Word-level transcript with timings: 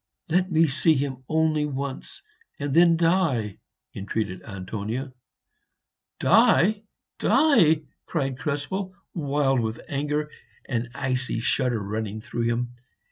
"Let 0.29 0.51
me 0.51 0.65
see 0.65 0.95
him 0.95 1.23
only 1.29 1.63
once, 1.67 2.23
and 2.57 2.73
then 2.73 2.97
die!" 2.97 3.59
entreated 3.93 4.41
Antonia. 4.41 5.13
"Die! 6.19 6.81
die!" 7.19 7.83
cried 8.07 8.39
Krespel, 8.39 8.95
wild 9.13 9.59
with 9.59 9.79
anger, 9.87 10.31
an 10.67 10.89
icy 10.95 11.39
shudder 11.39 11.79
running 11.83 12.19
through 12.19 12.47
him. 12.49 12.73